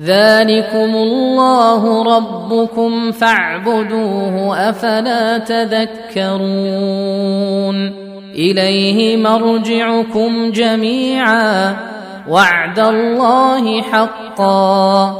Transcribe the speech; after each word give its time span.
ذلكم 0.00 0.94
الله 0.96 2.02
ربكم 2.16 3.12
فاعبدوه 3.12 4.68
افلا 4.70 5.38
تذكرون 5.38 6.54
اليه 8.34 9.16
مرجعكم 9.16 10.50
جميعا 10.50 11.76
وعد 12.28 12.78
الله 12.78 13.82
حقا 13.82 15.16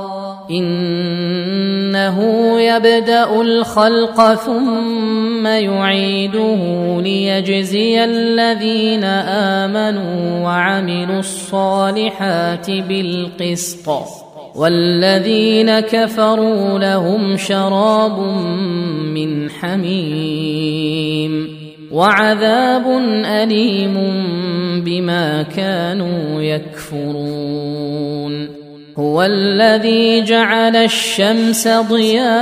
انه 0.50 2.20
يبدا 2.60 3.40
الخلق 3.40 4.34
ثم 4.34 5.46
يعيده 5.46 6.56
ليجزي 7.00 8.04
الذين 8.04 9.04
امنوا 9.04 10.44
وعملوا 10.44 11.18
الصالحات 11.18 12.70
بالقسط 12.70 14.23
والذين 14.54 15.80
كفروا 15.80 16.78
لهم 16.78 17.36
شراب 17.36 18.18
من 19.14 19.50
حميم 19.50 21.32
وعذاب 21.92 22.86
أليم 23.24 23.94
بما 24.84 25.42
كانوا 25.42 26.42
يكفرون. 26.42 27.84
هو 28.98 29.22
الذي 29.22 30.22
جعل 30.22 30.76
الشمس 30.76 31.68
ضياء 31.68 32.34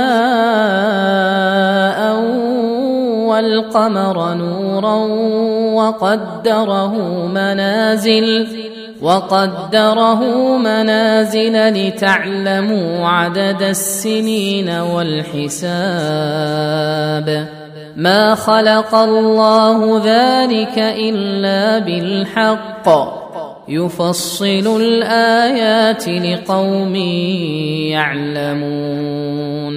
والقمر 3.27 4.33
نورا 4.33 4.95
وقدره 5.73 7.25
منازل 7.27 8.47
وقدره 9.03 10.21
منازل 10.57 11.69
لتعلموا 11.69 13.07
عدد 13.07 13.61
السنين 13.61 14.69
والحساب. 14.69 15.67
ما 17.95 18.35
خلق 18.35 18.95
الله 18.95 20.01
ذلك 20.05 20.77
إلا 20.77 21.79
بالحق. 21.79 22.89
يفصل 23.69 24.81
الآيات 24.81 26.09
لقوم 26.09 26.95
يعلمون. 27.95 29.75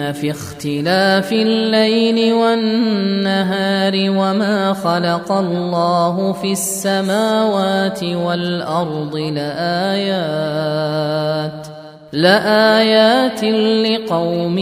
ان 0.00 0.12
في 0.12 0.30
اختلاف 0.30 1.32
الليل 1.32 2.32
والنهار 2.32 3.92
وما 3.94 4.72
خلق 4.72 5.32
الله 5.32 6.32
في 6.32 6.52
السماوات 6.52 8.04
والأرض 8.04 9.16
لآيات 9.16 10.40
لآيات 12.12 13.44
لقوم 13.44 14.58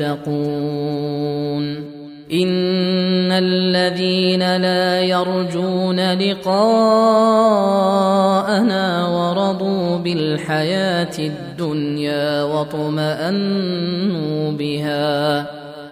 يتقون. 0.00 1.22
إن 2.32 3.32
الذين 3.32 4.56
لا 4.56 5.00
يرجون 5.00 6.12
لقاءنا 6.12 6.72
ورضوا 9.06 9.96
بالحياة 9.98 11.18
الدنيا 11.18 11.51
واطمأنوا 12.44 14.52
بها 14.52 15.46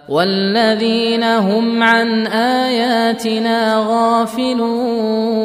والذين 0.09 1.23
هم 1.23 1.83
عن 1.83 2.27
آياتنا 2.27 3.85
غافلون 3.87 5.41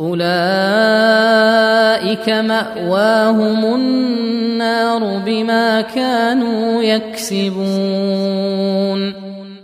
أولئك 0.00 0.30
مأواهم 2.28 3.74
النار 3.74 5.20
بما 5.26 5.80
كانوا 5.80 6.82
يكسبون 6.82 7.70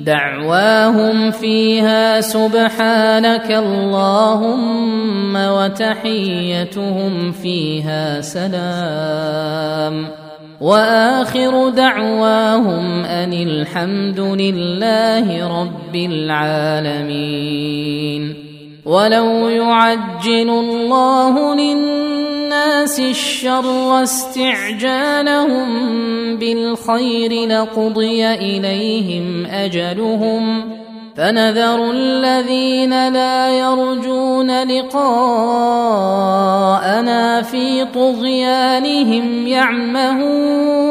دعواهم 0.00 1.30
فيها 1.30 2.20
سبحانك 2.20 3.50
اللهم 3.50 5.36
وتحيتهم 5.36 7.32
فيها 7.32 8.20
سلام. 8.20 10.06
وآخر 10.60 11.68
دعواهم 11.68 13.04
أن 13.04 13.32
الحمد 13.32 14.20
لله 14.20 15.60
رب 15.60 15.96
العالمين. 15.96 17.70
ولو 18.84 19.48
يعجل 19.48 20.50
الله 20.50 21.54
للناس 21.54 22.29
الشر 22.98 24.02
استعجالهم 24.02 25.68
بالخير 26.36 27.48
لقضي 27.48 28.26
إليهم 28.26 29.46
أجلهم 29.46 30.70
فنذر 31.16 31.90
الذين 31.90 33.08
لا 33.08 33.48
يرجون 33.58 34.62
لقاءنا 34.62 35.02
في 37.42 37.84
طغيانهم 37.84 39.46
يعمهون 39.46 40.90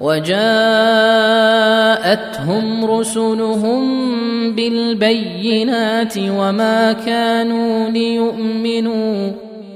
وجاءتهم 0.00 0.34
رسلهم 2.84 3.82
بالبينات 4.52 6.14
وما 6.18 6.92
كانوا 6.92 7.88
ليؤمنوا. 7.88 9.30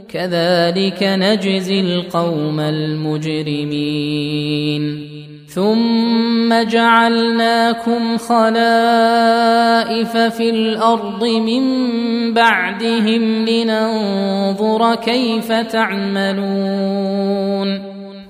كذلك 0.08 1.02
نجزي 1.02 1.80
القوم 1.80 2.60
المجرمين. 2.60 3.90
ثم 5.48 6.62
جعلناكم 6.62 8.18
خلائف 8.18 10.16
في 10.16 10.50
الأرض 10.50 11.24
من 11.24 11.64
بعدهم 12.34 13.44
لننظر 13.44 14.94
كيف 14.94 15.52
تعملون. 15.52 16.40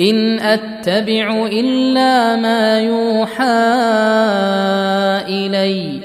إن 0.00 0.38
أتبع 0.38 1.46
إلا 1.46 2.36
ما 2.36 2.80
يوحى 2.80 3.44
إلي. 5.28 6.00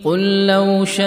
قل 0.06 0.48
لو 0.48 0.86
شاء 0.86 1.04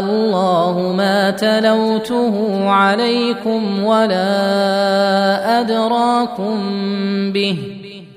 الله 0.00 0.94
ما 0.96 1.30
تلوته 1.30 2.68
عليكم 2.68 3.84
ولا 3.84 5.60
أدراكم 5.60 6.58
به. 7.32 7.71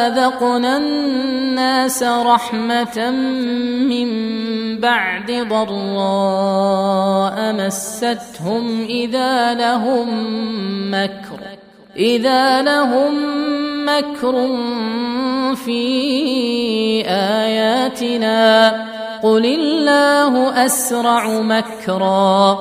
أذقنا 0.07 0.77
الناس 0.77 2.03
رحمة 2.03 3.11
من 3.91 4.09
بعد 4.79 5.31
ضراء 5.49 7.37
مستهم 7.53 8.65
إذا 8.89 9.53
لهم 9.53 10.09
مكر 10.91 11.39
إذا 11.97 12.61
لهم 12.61 13.13
مكر 13.85 14.35
في 15.55 15.81
آياتنا. 17.07 18.92
قل 19.23 19.45
الله 19.45 20.65
اسرع 20.65 21.41
مكرا 21.41 22.59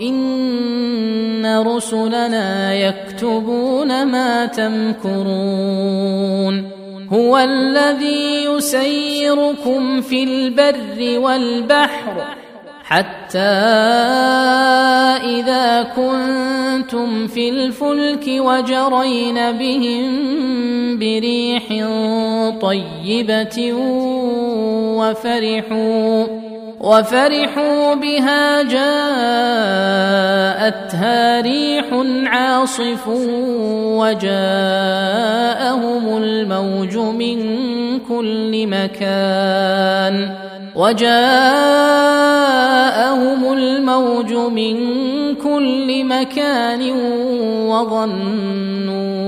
ان 0.00 1.62
رسلنا 1.66 2.74
يكتبون 2.74 4.06
ما 4.06 4.46
تمكرون 4.46 6.00
هو 7.12 7.38
الذي 7.38 8.44
يسيركم 8.44 10.00
في 10.00 10.24
البر 10.24 11.18
والبحر 11.18 12.24
حتى 12.90 13.38
إذا 15.38 15.82
كنتم 15.82 17.26
في 17.26 17.48
الفلك 17.48 18.26
وجرين 18.28 19.52
بهم 19.52 20.08
بريح 20.98 21.64
طيبة 22.60 23.72
وفرحوا 24.98 26.26
وفرحوا 26.80 27.94
بها 27.94 28.62
جاءتها 28.62 28.90
ريح 31.40 31.86
عاصف 32.26 33.08
وجاءهم 33.98 34.32
الموج 36.16 36.96
من 36.96 37.38
كل 37.98 38.66
مكان. 38.66 40.49
وجاءهم 40.74 41.10
الموج 43.52 44.32
من 44.32 44.76
كل 45.34 46.04
مكان 46.04 46.92
وظنوا 47.66 49.20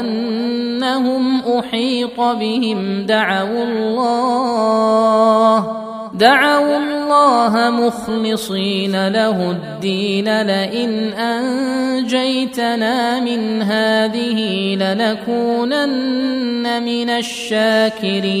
أنهم 0.00 1.40
أحيط 1.40 2.20
بهم. 2.20 3.06
دعوا 3.06 3.64
الله 3.64 5.80
دعوا 6.14 6.76
الله 6.76 7.70
مخلصين 7.70 9.08
له 9.08 9.50
الدين. 9.50 10.42
لئن 10.42 11.12
أنجيتنا 11.12 13.20
من 13.20 13.62
هذه 13.62 14.74
لنكونن 14.74 16.82
من 16.82 17.10
الشاكرين. 17.10 18.40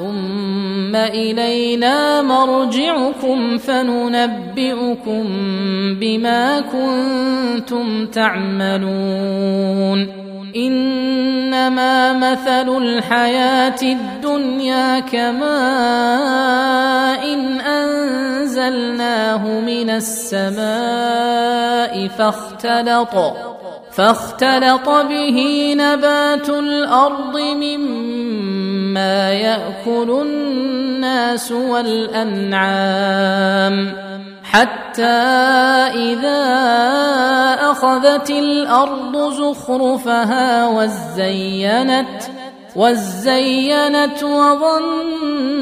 ثم 0.00 0.96
إلينا 0.96 2.22
مرجعكم 2.22 3.58
فننبئكم 3.58 5.24
بما 6.00 6.60
كنتم 6.60 8.06
تعملون. 8.06 10.08
إنما 10.56 12.12
مثل 12.12 12.76
الحياة 12.76 13.82
الدنيا 13.82 15.00
كماء 15.00 15.50
إن 17.34 17.60
أنزلناه 17.60 19.60
من 19.60 19.90
السماء 19.90 22.08
فاختلط. 22.08 23.14
فاختلط 23.92 24.88
به 24.88 25.74
نبات 25.78 26.48
الأرض 26.48 27.40
مما 27.40 29.32
يأكل 29.32 30.10
الناس 30.22 31.52
والأنعام 31.52 32.60
حتى 34.44 35.02
إذا 35.94 36.40
أخذت 37.70 38.30
الأرض 38.30 39.32
زخرفها 39.32 40.68
وزينت 40.68 42.22
وزينت 42.76 44.22
وظن 44.22 45.60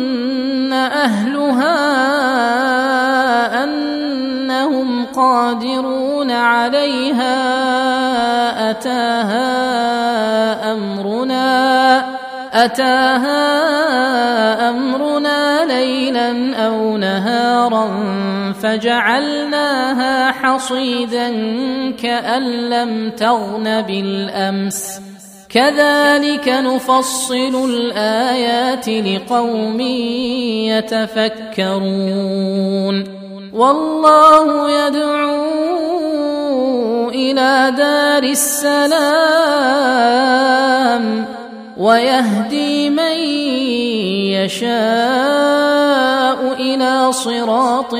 اهلها 0.72 1.78
انهم 3.64 5.06
قادرون 5.06 6.30
عليها 6.30 7.38
اتاها 8.70 9.48
امرنا 10.72 12.04
اتاها 12.52 13.38
امرنا 14.70 15.64
ليلا 15.64 16.56
أو 16.66 16.96
نهارا 16.96 17.88
فجعلناها 18.62 20.32
حصيدا 20.32 21.28
كان 22.02 22.42
لم 22.42 23.10
تغن 23.10 23.82
بالامس 23.82 25.07
كذلك 25.48 26.48
نفصل 26.48 27.70
الآيات 27.70 28.88
لقوم 28.88 29.80
يتفكرون. 31.58 33.04
والله 33.52 34.70
يدعو 34.70 35.38
إلى 37.10 37.72
دار 37.76 38.22
السلام 38.22 38.98
ويهدي 41.78 42.90
من 42.90 43.16
يشاء 44.36 44.68
إلى 46.60 47.12
صراط 47.12 47.94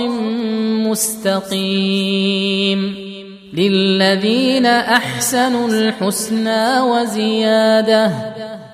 مستقيم. 1.48 3.07
للذين 3.54 4.66
احسنوا 4.66 5.68
الحسنى 5.68 6.80
وزياده 6.80 8.10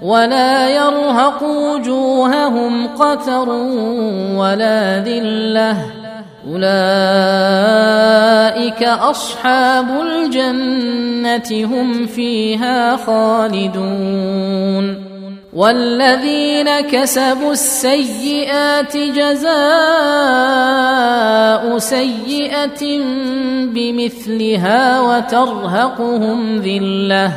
ولا 0.03 0.69
يرهق 0.69 1.43
وجوههم 1.43 2.87
قتر 2.87 3.49
ولا 4.37 4.99
ذله 5.01 5.85
اولئك 6.49 6.75
اصحاب 8.83 9.87
الجنه 10.03 11.65
هم 11.65 12.07
فيها 12.07 12.97
خالدون 12.97 14.35
والذين 15.55 16.81
كسبوا 16.81 17.53
السيئات 17.53 18.97
جزاء 18.97 19.55
سيئة 21.79 22.99
بمثلها 23.71 25.01
وترهقهم 25.01 26.57
ذلة. 26.57 27.33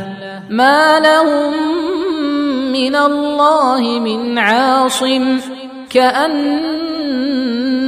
ما 0.49 0.99
لهم 0.99 1.53
من 2.71 2.95
الله 2.95 3.81
من 3.99 4.37
عاصم. 4.37 5.39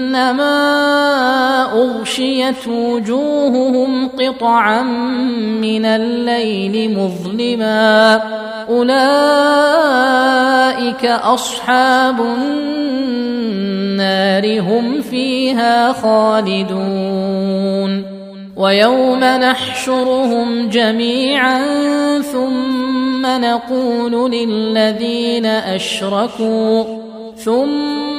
كانما 0.10 1.74
أغشيت 1.74 2.68
وجوههم 2.68 4.08
قطعا 4.08 4.82
من 5.62 5.86
الليل 5.86 6.98
مظلما 6.98 8.22
أولئك 8.70 8.96
أصحاب 11.06 12.22
النار 12.22 13.00
هم 14.62 15.02
فيها 15.02 15.94
خالدون 15.94 17.00
ويوم 18.58 19.20
نحشرهم 19.20 20.70
جميعا 20.70 21.62
ثم 22.22 23.26
نقول 23.26 24.32
للذين 24.32 25.46
أشركوا 25.46 26.84
ثم 27.36 28.19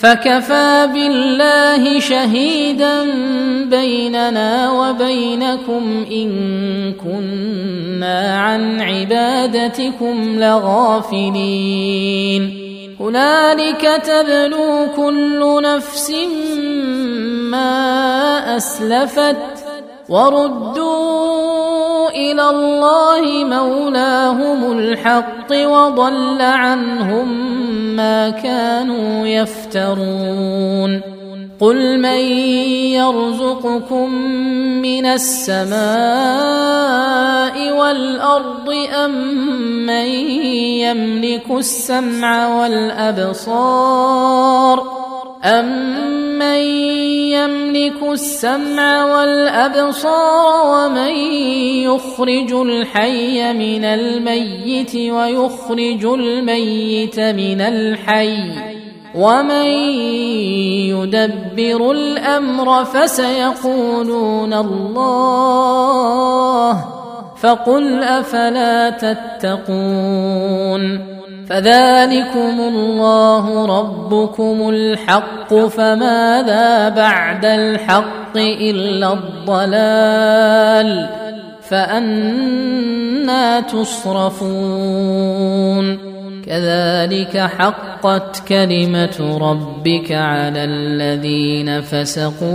فكفى 0.00 0.88
بالله 0.94 2.00
شهيدا 2.00 3.04
بيننا 3.64 4.70
وبينكم 4.70 6.06
إن 6.12 6.30
كنا 6.92 8.40
عن 8.40 8.80
عبادتكم 8.80 10.38
لغافلين. 10.38 11.78
هنالك 13.00 14.02
تبلو 14.04 14.86
كل 14.96 15.62
نفس 15.62 16.12
ما 17.50 18.56
أسلفت 18.56 19.57
وردوا 20.08 22.08
إلى 22.08 22.50
الله 22.50 23.44
مولاهم 23.44 24.78
الحق 24.78 25.52
وضل 25.52 26.42
عنهم 26.42 27.56
ما 27.96 28.30
كانوا 28.30 29.26
يفترون. 29.26 31.00
قل 31.60 32.00
من 32.00 32.20
يرزقكم 32.94 34.10
من 34.82 35.06
السماء 35.06 35.78
والأرض 37.78 38.74
أم 39.04 39.12
من 39.86 40.06
يملك 40.86 41.50
السمع 41.50 42.60
والأبصار 42.60 44.28
أمن 45.44 46.58
يملك 47.32 48.02
السمع 48.02 49.04
والأبصار 49.04 50.66
ومن 50.66 51.14
يخرج 51.84 52.52
الحي 52.52 53.52
من 53.52 53.84
الميت 53.84 54.96
ويخرج 54.96 56.04
الميت 56.04 57.20
من 57.20 57.60
الحي 57.60 58.50
ومن 59.14 59.66
يدبر 60.90 61.90
الأمر 61.90 62.84
فسيقولون 62.84 64.54
الله 64.54 65.78
فقل 67.40 68.02
أفلا 68.02 68.90
تتقون 68.90 70.38
فذلكم 71.48 72.60
الله 72.60 73.66
ربكم 73.80 74.68
الحق 74.68 75.54
فماذا 75.54 76.88
بعد 76.88 77.44
الحق 77.44 78.36
إلا 78.36 79.12
الضلال؟ 79.12 81.08
فأنا 81.68 83.60
تصرفون. 83.60 84.88
كذلك 86.46 87.38
حقت 87.38 88.42
كلمة 88.48 89.38
ربك 89.40 90.12
على 90.12 90.64
الذين 90.64 91.80
فسقوا 91.80 92.52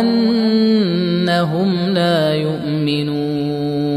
أنهم 0.00 1.88
لا 1.88 2.34
يؤمنون. 2.34 3.96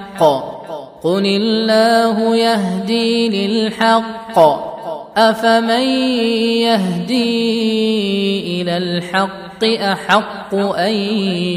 قل 1.03 1.25
الله 1.25 2.35
يهدي 2.35 3.47
للحق. 3.47 4.39
افمن 5.17 5.87
يهدي 6.61 7.81
إلى 8.61 8.77
الحق 8.77 9.63
احق 9.63 10.55
ان 10.55 10.93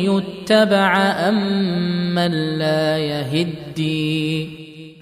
يتبع 0.05 0.97
امن 1.29 2.59
لا 2.59 2.99
يهدي؟ 2.99 4.49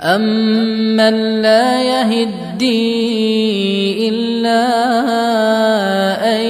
امن 0.02 1.42
لا 1.42 1.83
يهدي 1.83 2.99
الا 4.09 4.64
ان 6.35 6.40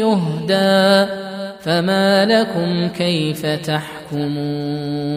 يهدى؟ 0.00 1.12
فما 1.60 2.24
لكم 2.24 2.88
كيف 2.88 3.46
تحكمون؟ 3.46 5.16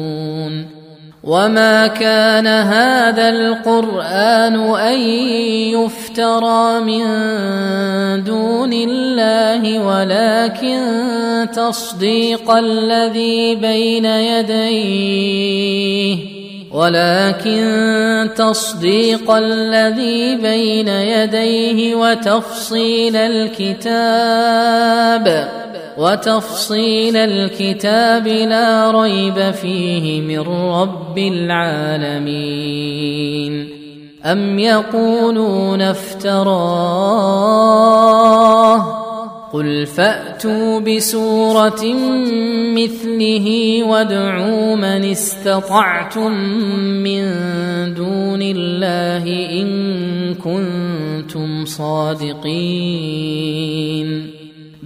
وما 1.23 1.87
كان 1.87 2.47
هذا 2.47 3.29
القران 3.29 4.55
ان 4.75 4.99
يفترى 5.69 6.79
من 6.79 7.03
دون 8.23 8.73
الله 8.73 9.79
ولكن 9.79 10.81
تصديق 11.55 12.51
الذي 12.51 13.55
بين 13.55 14.05
يديه 14.05 15.51
ولكن 16.71 18.29
تصديق 18.35 19.31
الذي 19.31 20.35
بين 20.35 20.87
يديه 20.87 21.95
وتفصيل 21.95 23.15
الكتاب 23.15 24.81
وتفصيل 26.01 27.17
الكتاب 27.17 28.27
لا 28.27 28.91
ريب 28.91 29.51
فيه 29.51 30.21
من 30.21 30.39
رب 30.39 31.17
العالمين. 31.17 32.21
أم 34.25 34.59
يقولون 34.59 35.81
افتراه؟ 35.81 37.21
قل 39.53 39.85
فأتوا 39.85 40.79
بسورة 40.79 41.83
مثله 42.75 43.47
وادعوا 43.83 44.75
من 44.75 45.11
استطعتم 45.11 46.31
من 47.03 47.23
دون 47.93 48.41
الله 48.41 49.23
إن 49.61 50.35
كنتم 50.35 51.65
صادقين. 51.65 52.41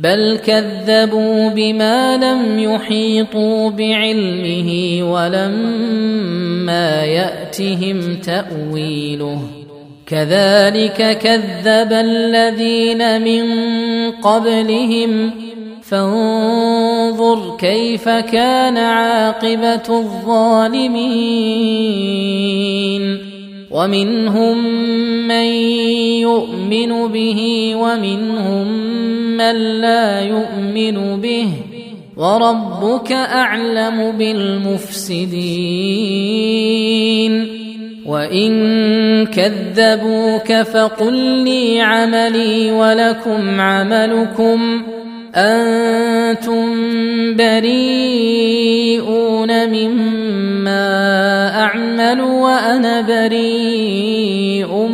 بل 0.05 0.37
كذبوا 0.45 1.49
بما 1.49 2.17
لم 2.17 2.59
يحيطوا 2.59 3.69
بعلمه 3.69 4.99
ولما 5.13 7.05
ياتهم 7.05 8.15
تاويله 8.15 9.41
كذلك 10.07 11.17
كذب 11.17 11.93
الذين 11.93 13.21
من 13.21 13.45
قبلهم 14.11 15.31
فانظر 15.83 17.57
كيف 17.57 18.09
كان 18.09 18.77
عاقبه 18.77 19.83
الظالمين 19.89 21.25
ومنهم 23.75 24.57
من 25.27 25.47
يؤمن 26.23 27.07
به 27.07 27.71
ومنهم 27.75 28.67
من 29.37 29.55
لا 29.81 30.21
يؤمن 30.21 31.21
به 31.21 31.49
وربك 32.17 33.11
أعلم 33.11 34.11
بالمفسدين 34.17 35.35
وإن 38.05 38.51
كذبوك 39.25 40.53
فقل 40.53 41.13
لي 41.43 41.81
عملي 41.81 42.71
ولكم 42.71 43.61
عملكم 43.61 44.83
أنتم 45.35 46.65
بريئون 47.35 48.95
مما 49.69 50.85
أعمل 51.63 52.21
وأنا 52.21 53.01
بريء 53.01 54.87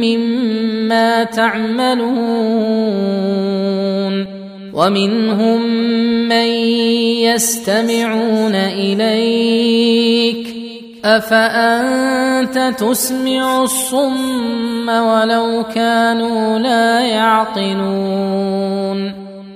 مما 0.00 1.24
تعملون 1.24 2.06
ومنهم 4.74 5.62
من 6.28 6.46
يستمعون 7.26 8.54
إليك 8.54 10.46
أفأنت 11.04 12.74
تسمع 12.78 13.62
الصم 13.62 14.88
ولو 14.88 15.64
كانوا 15.74 16.58
لا 16.58 17.00
يعقلون 17.00 18.46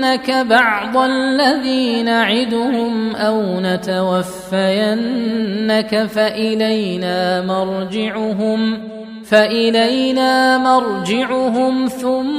نرينك 0.00 0.30
بعض 0.30 0.96
الذي 0.96 2.02
نعدهم 2.02 3.16
أو 3.16 3.60
نتوفينك 3.60 4.86
فالينا 6.06 7.42
مرجعهم 7.42 8.78
فالينا 9.24 10.58
مرجعهم 10.58 11.86
ثم 11.86 12.30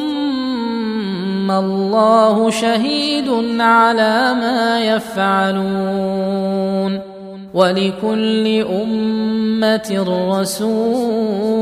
الله 1.51 2.49
شهيد 2.49 3.29
على 3.59 4.33
ما 4.33 4.79
يفعلون 4.79 6.31
ولكل 7.53 8.65
امه 8.81 10.05
رسول 10.39 11.61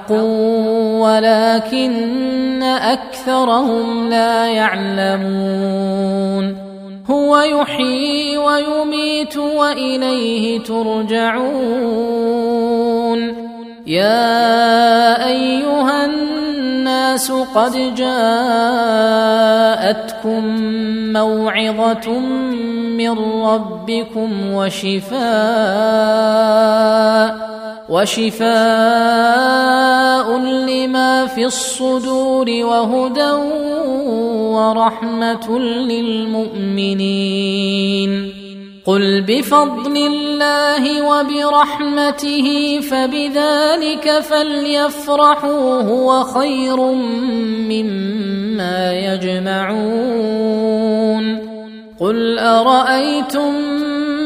ولكن 1.01 2.63
أكثرهم 2.63 4.09
لا 4.09 4.47
يعلمون. 4.47 5.91
هو 7.09 7.39
يحيي 7.39 8.37
ويميت 8.37 9.37
وإليه 9.37 10.59
ترجعون. 10.59 12.01
يا 13.87 15.27
أيها 15.27 16.05
الناس 16.05 17.31
قد 17.31 17.95
جاءتكم 17.95 18.41
موعظة 21.13 22.19
من 22.97 23.19
ربكم 23.43 24.53
وشفاء 24.53 25.21
وشفاء 27.91 28.47
لما 30.39 31.27
في 31.27 31.45
الصدور 31.45 32.47
وهدى 32.49 33.31
ورحمة 34.55 35.59
للمؤمنين. 35.59 36.91
قل 38.85 39.21
بفضل 39.27 39.97
الله 39.97 40.83
وبرحمته 41.09 42.79
فبذلك 42.79 44.19
فليفرحوا 44.19 45.81
هو 45.81 46.23
خير 46.23 46.77
مما 47.71 48.93
يجمعون. 48.93 50.71
قل 51.99 52.39
أرأيتم 52.39 53.53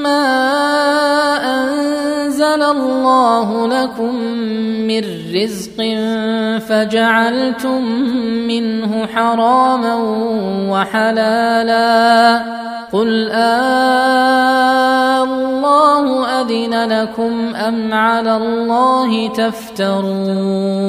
ما 0.04 0.56
انزل 2.46 2.64
الله 2.64 3.68
لكم 3.68 4.16
من 4.88 5.04
رزق 5.36 5.78
فجعلتم 6.68 7.82
منه 8.48 9.08
حراما 9.08 9.96
وحلالا. 10.72 12.42
قل 12.94 13.30
آه 13.32 14.46
الله 15.24 16.28
أذن 16.42 17.02
لكم 17.02 17.56
أم 17.56 17.94
على 17.94 18.38
الله 18.38 19.28
تفترون؟ 19.28 20.86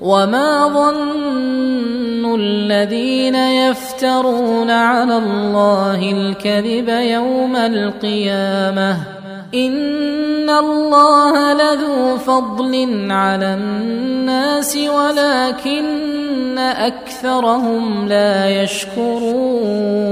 وما 0.00 0.68
ظن 0.68 2.34
الذين 2.34 3.34
يفترون 3.34 4.70
على 4.70 5.18
الله 5.18 6.12
الكذب 6.12 6.88
يوم 6.88 7.56
القيامة؟ 7.56 9.21
ان 9.54 10.50
الله 10.50 11.52
لذو 11.52 12.18
فضل 12.18 13.06
على 13.10 13.54
الناس 13.54 14.76
ولكن 14.76 16.58
اكثرهم 16.58 18.08
لا 18.08 18.62
يشكرون 18.62 20.02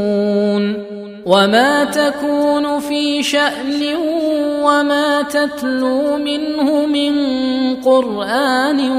وما 1.26 1.84
تكون 1.84 2.80
في 2.80 3.22
شان 3.22 3.96
وما 4.62 5.22
تتلو 5.22 6.16
منه 6.16 6.86
من 6.86 7.14
قران 7.76 8.90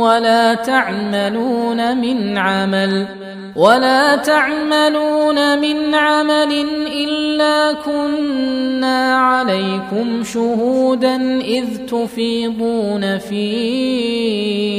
ولا 0.00 0.54
تعملون 0.54 1.96
من 1.96 2.38
عمل 2.38 3.06
ولا 3.56 4.16
تعملون 4.16 5.58
من 5.58 5.94
عمل 5.94 6.52
إلا 6.86 7.72
كنا 7.72 9.16
عليكم 9.16 10.24
شهودا 10.24 11.40
إذ 11.40 11.86
تفيضون 11.86 13.18
فيه. 13.18 14.74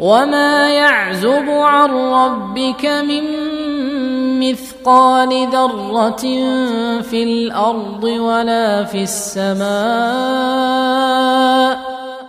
وما 0.00 0.68
يعزب 0.70 1.48
عن 1.48 1.90
ربك 1.90 2.86
من 2.86 3.22
مثقال 4.40 5.48
ذرة 5.52 6.22
في 7.02 7.22
الأرض 7.22 8.04
ولا 8.04 8.84
في 8.84 9.02
السماء 9.02 9.66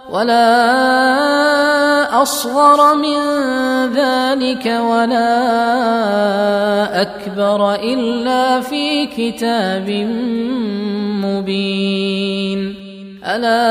ولا 0.10 0.48
أصغر 2.22 2.96
من 2.96 3.20
ذلك 3.94 4.66
ولا 4.66 5.32
أكبر 7.02 7.76
إلا 7.76 8.62
في 8.62 9.06
كتاب 9.06 9.90
مبين. 11.24 12.76
ألا 13.26 13.68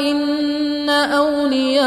إن 0.00 0.88
أولياء 0.90 1.86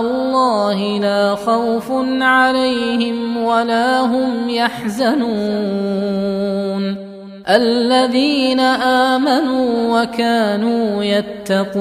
الله 0.00 0.98
لا 0.98 1.34
خوف 1.34 1.92
عليهم 2.20 3.36
ولا 3.36 4.00
هم 4.00 4.48
يحزنون. 4.50 5.94
الذين 7.48 8.60
آمنوا 8.60 10.02
وكانوا 10.02 11.04
يتقون 11.04 11.74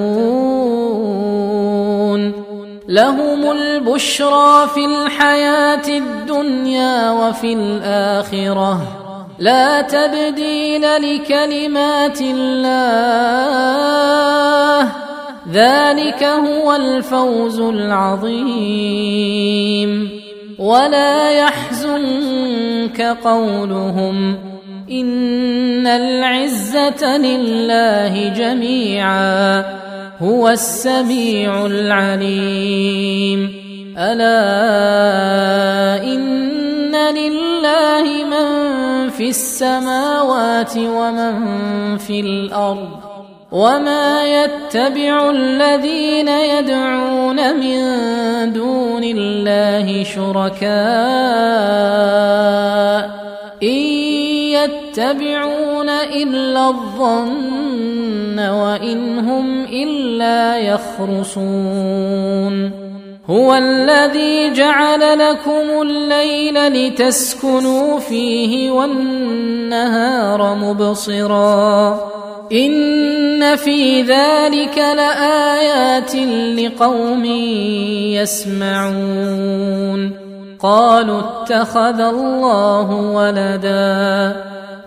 لهم 2.87 3.51
البشرى 3.51 4.67
في 4.73 4.85
الحياة 4.85 5.87
الدنيا 5.87 7.11
وفي 7.11 7.53
الآخرة. 7.53 8.81
لا 9.39 9.81
تبديل 9.81 10.81
لكلمات 10.81 12.21
الله. 12.21 13.23
ذلك 15.51 16.23
هو 16.23 16.75
الفوز 16.75 17.59
العظيم. 17.59 18.89
ولا 20.59 21.31
يحزنك 21.31 23.01
قولهم. 23.01 24.53
إن 24.91 25.87
العزة 25.87 27.17
لله 27.17 28.27
جميعا 28.27 29.65
هو 30.21 30.49
السميع 30.49 31.65
العليم. 31.65 33.51
ألا 33.97 34.43
إن 36.03 36.95
لله 36.95 38.23
من 38.23 38.47
في 39.09 39.29
السماوات 39.29 40.77
ومن 40.77 41.97
في 41.97 42.19
الأرض 42.19 42.89
وما 43.51 44.23
يتبع 44.25 45.31
الذين 45.31 46.27
يدعون 46.27 47.55
من 47.59 47.79
دون 48.53 49.03
الله 49.03 50.03
شركاء. 50.03 50.73
إن 53.63 53.92
يتبعون 54.63 55.89
إلا 55.89 56.67
الظن 56.67 58.39
وإن 58.39 59.19
هم 59.19 59.63
إلا 59.63 60.57
يخرصون. 60.57 62.03
هو 63.29 63.55
الذي 63.55 64.53
جعل 64.53 65.19
لكم 65.19 65.81
الليل 65.81 66.67
لتسكنوا 66.67 67.99
فيه 67.99 68.71
والنهار 68.71 70.55
مبصرا. 70.55 71.99
إن 72.51 73.55
في 73.55 74.01
ذلك 74.01 74.77
لآيات 74.77 76.15
لقوم 76.59 77.25
يسمعون. 78.15 80.11
قالوا 80.59 81.19
اتخذ 81.19 81.99
الله 81.99 82.91
ولدا. 82.91 84.52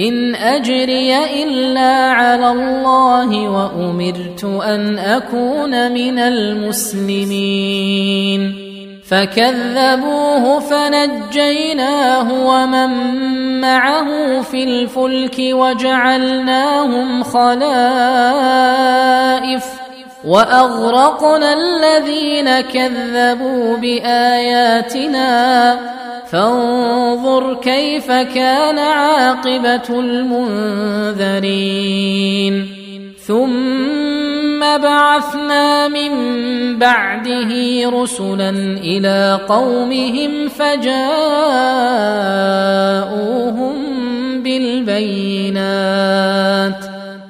إن 0.00 0.34
أجري 0.34 1.42
إلا 1.42 2.12
على 2.12 2.50
الله 2.50 3.48
وأمرت 3.48 4.44
أن 4.44 4.98
أكون 4.98 5.92
من 5.92 6.18
المسلمين. 6.18 7.46
فكذبوه 9.08 10.58
فنجيناه 10.60 12.46
ومن 12.46 12.90
معه 13.60 14.40
في 14.42 14.64
الفلك 14.64 15.38
وجعلناهم 15.38 17.22
خلائف. 17.22 17.66
وأغرقنا 20.26 21.52
الذين 21.52 22.60
كذبوا 22.60 23.76
بآياتنا 23.76 25.26
فانظر 26.30 27.54
كيف 27.54 28.06
كان 28.06 28.78
عاقبة 28.78 30.00
المنذرين. 30.00 31.26
ثم 33.26 34.60
بعثنا 34.60 35.88
من 35.88 36.12
بعده 36.78 37.50
رسلا 38.02 38.50
إلى 38.84 39.40
قومهم 39.48 40.48
فجاءوهم 40.48 40.96
بالبينات. 44.42 45.76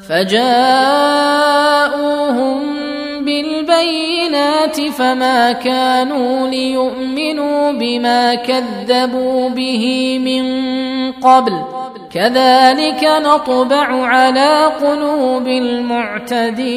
فجاءوهم 0.09 0.77
بالبينات 3.37 4.81
فما 4.81 5.53
كانوا 5.53 6.49
ليؤمنوا 6.49 7.73
بما 7.73 8.35
كذبوا 8.35 9.49
به 9.49 10.19
من 10.19 10.45
قبل. 11.13 11.53
كذلك 12.15 13.05
نطبع 13.05 14.07
على 14.07 14.73
قلوب 14.83 15.49
المعتدين. 15.49 16.77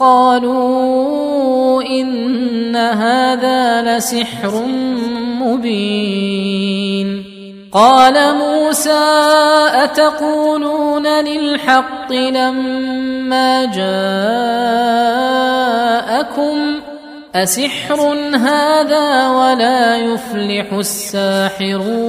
قالوا 0.00 1.82
إن 1.82 2.76
هذا 2.76 3.82
لسحر 3.82 4.64
مبين. 5.40 7.24
قال 7.72 8.34
موسى 8.34 9.04
أتقولون 9.74 11.06
للحق 11.06 12.12
لما 12.12 13.64
جاءكم؟ 13.64 13.90
أسحر 17.34 18.00
هذا 18.36 19.28
ولا 19.28 19.96
يفلح 19.96 20.72
الساحرون. 20.72 22.00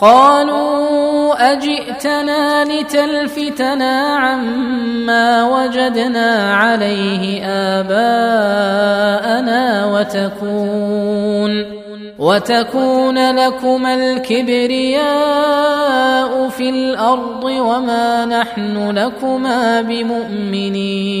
قالوا 0.00 1.52
أجئتنا 1.52 2.64
لتلفتنا 2.64 4.16
عما 4.16 5.44
وجدنا 5.44 6.54
عليه 6.54 7.44
آباءنا 7.80 8.70
وتكون 9.86 11.80
وتكون 12.18 13.36
لكما 13.36 13.94
الكبرياء 13.94 15.10
في 16.48 16.70
الأرض 16.70 17.44
وما 17.44 18.24
نحن 18.24 18.90
لكما 18.90 19.82
بمؤمنين 19.82 21.20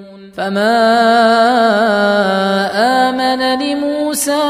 فما 0.35 0.79
امن 3.09 3.59
لموسى 3.59 4.41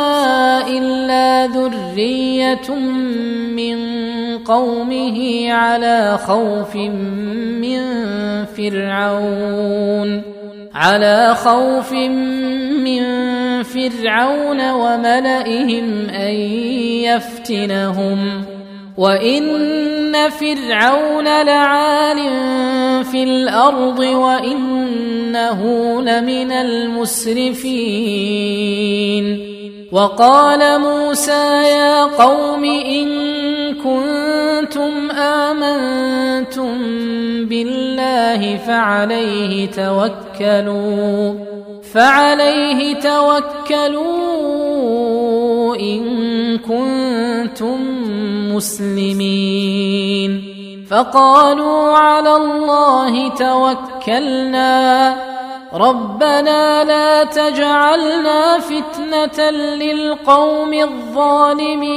الا 0.67 1.48
ذريه 1.48 2.76
من 3.56 3.78
قومه 4.38 5.52
على 5.52 6.17
خوف 6.17 6.76
من 6.76 7.82
فرعون 8.46 10.22
على 10.74 11.36
خوف 11.36 11.94
من 12.84 13.04
فرعون 13.63 14.72
وملئهم 14.72 16.10
ان 16.10 16.34
يفتنهم 17.06 18.46
وان 19.02 20.30
فرعون 20.30 21.26
لعال 21.26 22.18
في 23.06 23.24
الأرض 23.24 24.00
وانه 24.00 25.62
لمن 26.02 26.52
المسرفين 26.52 27.82
وقال 29.92 30.80
موسى 30.82 31.64
يا 31.64 32.04
قوم 32.04 32.64
ان 32.64 33.08
كنتم 33.74 35.12
امنتم 35.12 36.78
بالله 37.46 38.58
فعليه 38.58 39.66
توكلوا 39.72 41.34
فعليه 41.94 42.94
توكلوا 42.94 44.12
ان 45.76 46.02
كنتم 46.58 48.01
مسلمين 48.56 50.44
فقالوا 50.90 51.98
على 51.98 52.36
الله 52.36 53.30
توكلنا. 53.30 55.16
ربنا 55.74 56.84
لا 56.84 57.24
تجعلنا 57.24 58.60
فتنة 58.60 59.52
للقوم 59.52 60.74
الظالمين. 60.74 61.92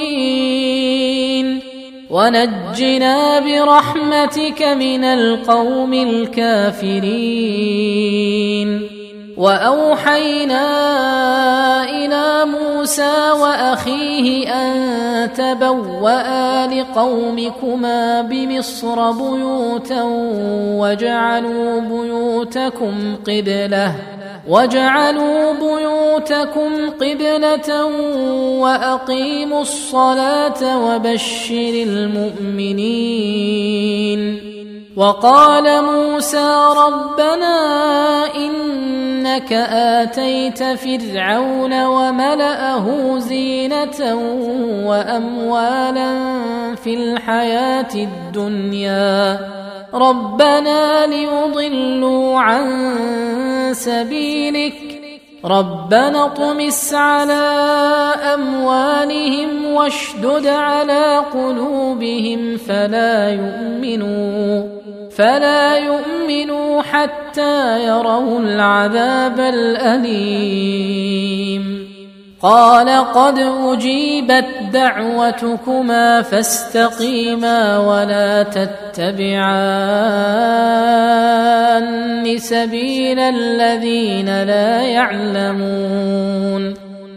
ونجنا 2.10 3.40
برحمتك 3.40 4.62
من 4.62 5.04
القوم 5.04 5.92
الكافرين. 5.92 6.94
وأوحينا 9.36 10.64
إلى 11.84 12.44
موسى 12.44 13.30
وأخيه 13.40 14.48
أن 14.48 15.32
تبوأ 15.32 16.66
لقومكما 16.66 18.22
بمصر 18.22 19.10
بيوتا 19.10 20.02
وجعلوا 20.80 21.80
بيوتكم 21.80 23.16
قبلة 23.26 23.94
وجعلوا 24.48 25.52
بيوتكم 25.52 26.90
قبلة 26.90 27.84
وأقيموا 28.60 29.60
الصلاة 29.60 30.78
وبشر 30.86 31.72
المؤمنين. 31.88 32.94
وقال 34.96 35.84
موسى 35.84 36.58
ربنا 36.76 37.56
إنك 39.24 39.52
آتيت 39.52 40.62
فرعون 40.62 41.84
وملأه 41.84 43.18
زينة 43.18 44.14
وأموالا 44.84 46.14
في 46.74 46.94
الحياة 46.94 47.94
الدنيا. 47.94 49.38
ربنا 49.94 51.06
ليضلوا 51.06 52.40
عن 52.40 52.94
سبيلك. 53.72 54.74
ربنا 55.44 56.24
اطمس 56.24 56.94
على 56.94 57.42
أموالهم 58.34 59.72
واشدد 59.72 60.46
على 60.46 61.22
قلوبهم 61.32 62.56
فلا 62.56 63.30
يؤمنوا. 63.30 64.68
فلا 65.16 65.76
يؤمنوا 65.76 66.82
حتى 66.82 67.86
يروا 67.86 68.40
العذاب 68.40 69.40
الأليم. 69.40 70.84
قال 72.42 72.88
قد 72.88 73.38
أجيبت 73.38 74.46
دعوتكما 74.72 76.22
فاستقيما 76.22 77.78
ولا 77.78 78.42
تتبعان 78.42 79.44
سبيل 82.38 83.18
الذين 83.18 84.42
لا 84.42 84.82
يعلمون. 84.82 86.74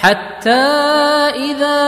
حتى 0.00 0.50
إذا 1.36 1.80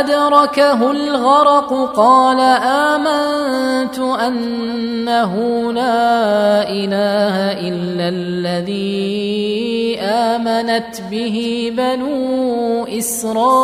أدركه 0.00 0.90
الغرق 0.90 1.92
قال 1.96 2.40
آمنت 2.62 3.98
أنه 3.98 5.32
لا 5.72 6.68
إله 6.68 7.36
إلا 7.68 8.08
الذي 8.08 9.98
آمنت 10.00 11.00
به 11.10 11.72
بنو 11.76 12.84
إسرائيل. 12.84 13.56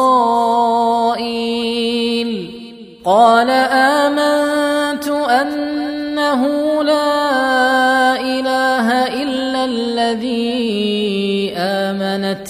قال 3.05 3.51
آمنت 3.51 4.32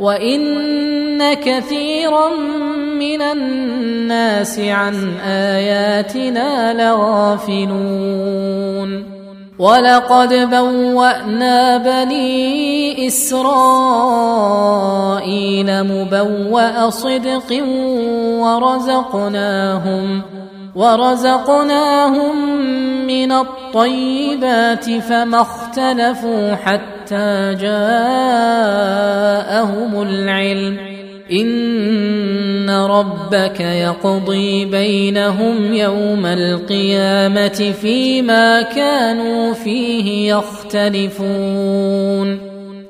وان 0.00 1.34
كثيرا 1.34 2.30
من 2.98 3.22
الناس 3.22 4.58
عن 4.58 5.16
اياتنا 5.20 6.72
لغافلون 6.72 8.44
ولقد 9.58 10.34
بوانا 10.50 11.76
بني 11.76 13.06
اسرائيل 13.06 14.24
مبوا 15.84 16.90
صدق 16.90 17.64
ورزقناهم 18.40 20.22
ورزقناهم 20.74 22.56
من 23.06 23.32
الطيبات 23.32 24.90
فما 24.90 25.40
اختلفوا 25.40 26.54
حتى 26.54 27.54
جاءهم 27.60 28.02
العلم 30.02 30.78
ان 31.32 32.70
ربك 32.70 33.60
يقضي 33.60 34.64
بينهم 34.64 35.74
يوم 35.74 36.26
القيامه 36.26 37.72
فيما 37.80 38.62
كانوا 38.62 39.52
فيه 39.52 40.34
يختلفون 40.34 41.74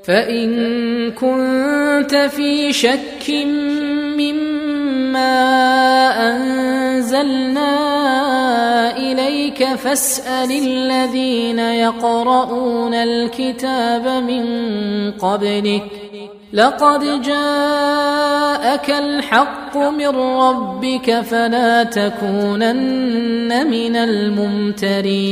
فان 0.04 1.10
كنت 1.10 2.14
في 2.14 2.72
شك 2.72 3.30
مما 4.18 5.34
أنزلنا 6.94 7.70
إليك 8.96 9.64
فاسأل 9.64 10.50
الذين 10.50 11.58
يقرؤون 11.58 12.94
الكتاب 12.94 14.08
من 14.22 14.44
قبلك. 15.10 15.82
لقد 16.52 17.22
جاءك 17.22 18.90
الحق 18.90 19.76
من 19.76 20.08
ربك 20.16 21.20
فلا 21.20 21.82
تكونن 21.82 23.70
من 23.70 23.96
الممترين. 23.96 25.24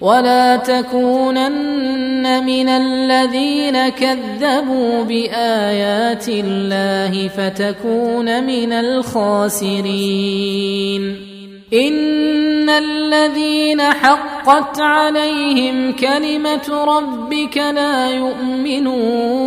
ولا 0.00 0.56
تكونن 0.56 2.44
من 2.44 2.68
الذين 2.68 3.88
كذبوا 3.88 5.02
بآيات 5.04 6.28
الله 6.28 7.28
فتكون 7.28 8.44
من 8.44 8.72
الخاسرين. 8.72 9.76
إن 11.72 12.68
الذين 12.68 13.80
حقت 13.80 14.80
عليهم 14.80 15.92
كلمة 15.92 16.84
ربك 16.84 17.56
لا 17.56 18.10
يؤمنون. 18.10 19.46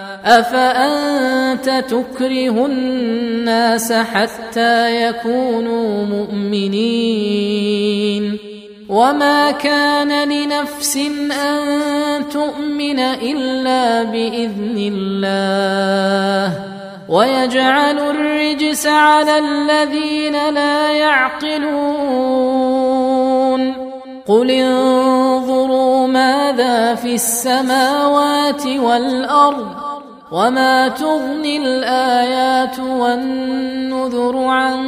أفأنت 0.25 1.83
تكره 1.89 2.65
الناس 2.65 3.93
حتى 3.93 5.01
يكونوا 5.07 6.05
مؤمنين؟ 6.05 7.71
وما 8.89 9.51
كان 9.51 10.29
لنفس 10.29 10.97
أن 11.31 11.59
تؤمن 12.29 12.99
إلا 12.99 14.03
بإذن 14.03 14.91
الله. 14.93 16.59
ويجعل 17.09 17.99
الرجس 17.99 18.87
على 18.87 19.39
الذين 19.39 20.53
لا 20.53 20.91
يعقلون. 20.91 22.31
قل 24.27 24.51
انظروا 24.51 26.07
ماذا 26.07 26.95
في 26.95 27.13
السماوات 27.13 28.67
والأرض. 28.67 29.90
وما 30.31 30.87
تغني 30.87 31.57
الايات 31.57 32.79
والنذر 32.79 34.37
عن 34.37 34.79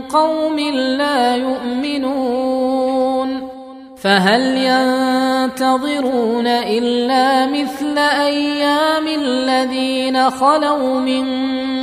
قوم 0.00 0.58
لا 0.74 1.36
يؤمنون 1.36 2.94
فهل 3.96 4.42
ينتظرون 4.56 6.46
الا 6.46 7.46
مثل 7.46 7.98
أيام 7.98 9.06
الذين 9.06 10.30
خلوا 10.30 11.00
من 11.00 11.24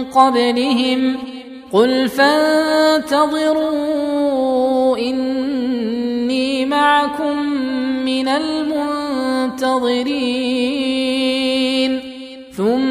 قبلهم 0.03 1.17
قل 1.73 2.09
فانتظروا 2.09 3.47
اني 4.97 6.65
معكم 6.65 7.37
من 8.05 8.27
المنتظرين 8.27 9.81
ثم 12.57 12.90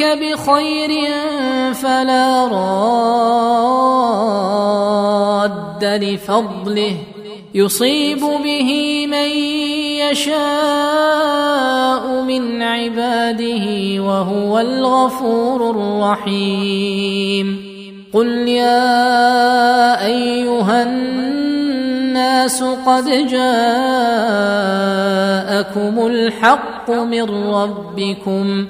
يردك 0.00 0.18
بخير 0.18 0.90
فلا 1.74 2.46
راد 2.46 2.94
لفضله. 5.84 6.96
يصيب 7.54 8.20
به 8.20 9.06
من 9.06 9.28
يشاء 10.10 12.22
من 12.22 12.62
عباده 12.62 13.66
وهو 14.02 14.58
الغفور 14.58 15.70
الرحيم. 15.70 17.66
قل 18.14 18.48
يا 18.48 20.06
أيها 20.06 20.82
الناس 20.82 22.62
قد 22.62 23.04
جاءكم 23.04 23.36
الحق 26.06 26.90
من 26.90 27.22
ربكم. 27.54 28.66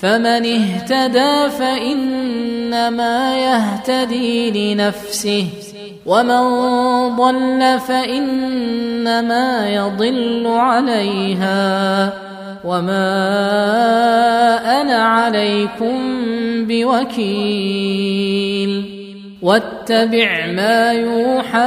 فمن 0.00 0.46
اهتدى 0.46 1.50
فإنما 1.58 3.38
يهتدي 3.38 4.74
لنفسه 4.74 5.46
ومن 6.06 6.42
ضل 7.16 7.80
فإنما 7.88 9.68
يضل 9.70 10.46
عليها 10.46 12.12
وما 12.64 13.10
أنا 14.80 15.02
عليكم 15.04 15.98
بوكيل. 16.66 18.20
واتبع 19.42 20.46
ما 20.46 20.92
يوحى 20.92 21.58